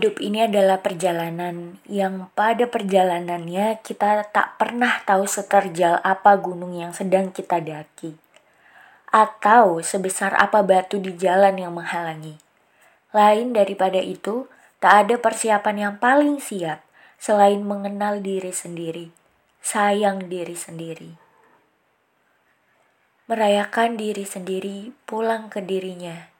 [0.00, 6.96] Hidup ini adalah perjalanan yang pada perjalanannya kita tak pernah tahu seterjal apa gunung yang
[6.96, 8.16] sedang kita daki.
[9.12, 12.40] Atau sebesar apa batu di jalan yang menghalangi.
[13.12, 14.48] Lain daripada itu,
[14.80, 16.80] tak ada persiapan yang paling siap
[17.20, 19.12] selain mengenal diri sendiri,
[19.60, 21.12] sayang diri sendiri.
[23.28, 26.32] Merayakan diri sendiri, pulang ke dirinya.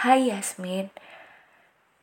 [0.00, 0.88] Hai Yasmin,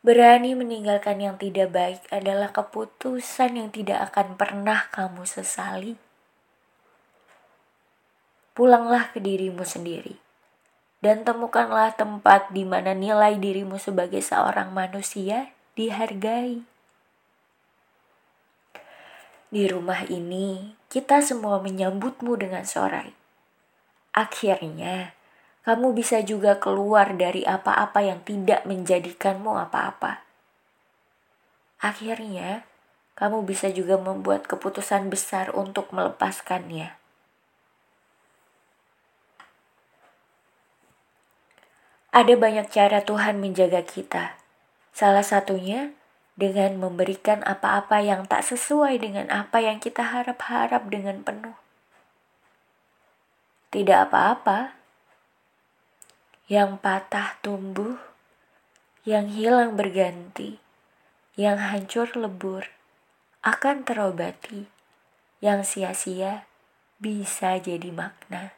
[0.06, 5.98] Berani meninggalkan yang tidak baik adalah keputusan yang tidak akan pernah kamu sesali.
[8.54, 10.22] Pulanglah ke dirimu sendiri
[11.02, 16.62] dan temukanlah tempat di mana nilai dirimu sebagai seorang manusia dihargai.
[19.50, 23.10] Di rumah ini, kita semua menyambutmu dengan sorai.
[24.14, 25.18] Akhirnya,
[25.66, 30.22] kamu bisa juga keluar dari apa-apa yang tidak menjadikanmu apa-apa.
[31.82, 32.70] Akhirnya,
[33.18, 36.94] kamu bisa juga membuat keputusan besar untuk melepaskannya.
[42.14, 44.38] Ada banyak cara Tuhan menjaga kita.
[44.94, 45.98] Salah satunya
[46.38, 51.58] dengan memberikan apa-apa yang tak sesuai dengan apa yang kita harap-harap dengan penuh.
[53.74, 54.85] Tidak apa-apa
[56.46, 57.98] yang patah tumbuh,
[59.02, 60.62] yang hilang berganti,
[61.34, 62.70] yang hancur lebur,
[63.42, 64.70] akan terobati,
[65.42, 66.46] yang sia-sia
[67.02, 68.54] bisa jadi makna.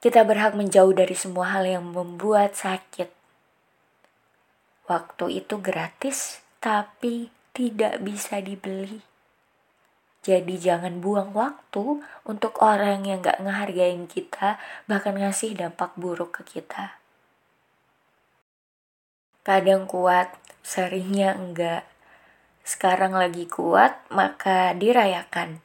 [0.00, 3.12] Kita berhak menjauh dari semua hal yang membuat sakit.
[4.88, 9.09] Waktu itu gratis, tapi tidak bisa dibeli.
[10.20, 16.60] Jadi jangan buang waktu untuk orang yang gak ngehargain kita, bahkan ngasih dampak buruk ke
[16.60, 17.00] kita.
[19.40, 21.88] Kadang kuat, seringnya enggak.
[22.60, 25.64] Sekarang lagi kuat, maka dirayakan.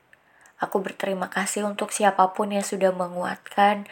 [0.63, 3.83] Aku berterima kasih untuk siapa pun yang sudah menguatkan,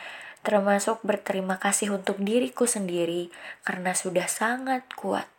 [0.48, 3.28] termasuk berterima kasih untuk diriku sendiri
[3.68, 5.33] karena sudah sangat kuat.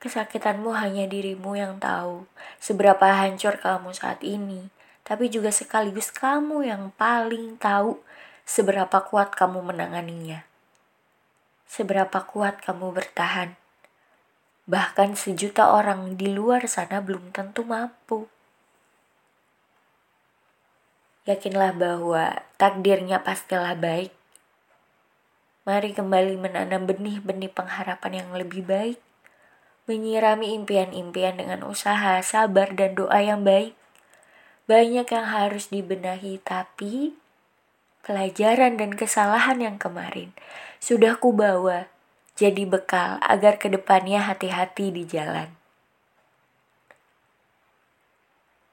[0.00, 2.24] Kesakitanmu hanya dirimu yang tahu
[2.56, 4.72] seberapa hancur kamu saat ini,
[5.04, 8.00] tapi juga sekaligus kamu yang paling tahu
[8.48, 10.48] seberapa kuat kamu menanganinya.
[11.68, 13.60] Seberapa kuat kamu bertahan.
[14.64, 18.24] Bahkan sejuta orang di luar sana belum tentu mampu.
[21.28, 24.16] Yakinlah bahwa takdirnya pastilah baik.
[25.68, 29.09] Mari kembali menanam benih-benih pengharapan yang lebih baik
[29.90, 33.74] menyirami impian-impian dengan usaha, sabar, dan doa yang baik.
[34.70, 37.18] Banyak yang harus dibenahi, tapi
[38.06, 40.30] pelajaran dan kesalahan yang kemarin
[40.78, 41.90] sudah kubawa
[42.38, 45.52] jadi bekal agar ke depannya hati-hati di jalan.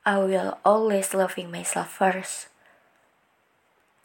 [0.08, 2.48] I will always loving myself first.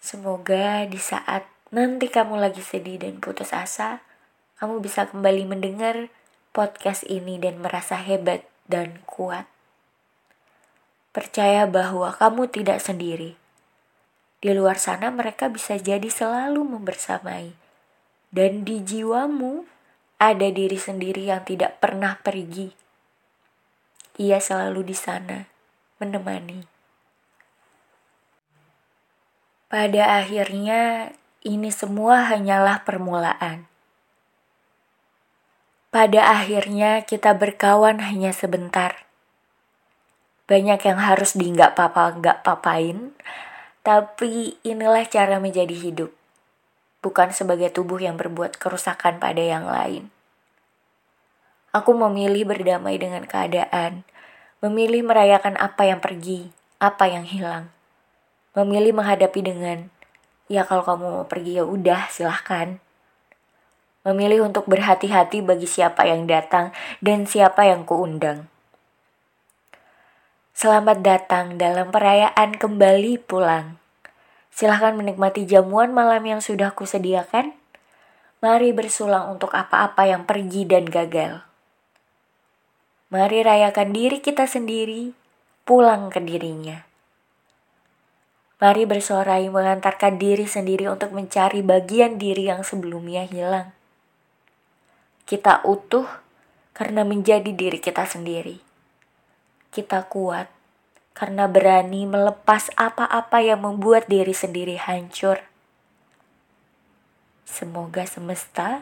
[0.02, 4.02] Semoga di saat nanti kamu lagi sedih dan putus asa,
[4.58, 6.10] kamu bisa kembali mendengar
[6.52, 9.48] podcast ini dan merasa hebat dan kuat.
[11.16, 13.40] Percaya bahwa kamu tidak sendiri.
[14.40, 17.56] Di luar sana mereka bisa jadi selalu membersamai.
[18.32, 19.64] Dan di jiwamu
[20.20, 22.72] ada diri sendiri yang tidak pernah pergi.
[24.20, 25.48] Ia selalu di sana,
[26.00, 26.64] menemani.
[29.72, 31.12] Pada akhirnya,
[31.48, 33.71] ini semua hanyalah permulaan.
[35.92, 39.04] Pada akhirnya kita berkawan hanya sebentar.
[40.48, 43.12] Banyak yang harus di nggak papa nggak papain,
[43.84, 46.08] tapi inilah cara menjadi hidup.
[47.04, 50.08] Bukan sebagai tubuh yang berbuat kerusakan pada yang lain.
[51.76, 54.08] Aku memilih berdamai dengan keadaan,
[54.64, 56.48] memilih merayakan apa yang pergi,
[56.80, 57.68] apa yang hilang.
[58.56, 59.92] Memilih menghadapi dengan,
[60.48, 62.80] ya kalau kamu mau pergi ya udah silahkan
[64.02, 68.50] memilih untuk berhati-hati bagi siapa yang datang dan siapa yang kuundang.
[70.52, 73.78] Selamat datang dalam perayaan kembali pulang.
[74.52, 77.56] Silahkan menikmati jamuan malam yang sudah kusediakan.
[78.42, 81.46] Mari bersulang untuk apa-apa yang pergi dan gagal.
[83.08, 85.14] Mari rayakan diri kita sendiri,
[85.62, 86.84] pulang ke dirinya.
[88.58, 93.74] Mari bersorai mengantarkan diri sendiri untuk mencari bagian diri yang sebelumnya hilang.
[95.24, 96.06] Kita utuh
[96.72, 98.58] karena menjadi diri kita sendiri.
[99.72, 100.48] Kita kuat
[101.12, 105.38] karena berani melepas apa-apa yang membuat diri sendiri hancur.
[107.52, 108.80] semoga semesta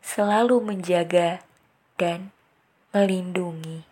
[0.00, 1.44] selalu menjaga
[2.00, 2.32] dan
[2.96, 3.84] melindungi.